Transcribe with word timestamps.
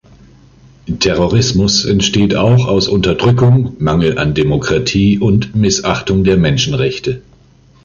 Terrorismus 0.97 1.85
entsteht 1.85 2.35
auch 2.35 2.65
aus 2.65 2.87
Unterdrückung, 2.87 3.75
Mangel 3.77 4.17
an 4.17 4.33
Demokratie 4.33 5.19
und 5.19 5.53
Missachtung 5.55 6.23
der 6.23 6.37
Menschenrechte. 6.37 7.21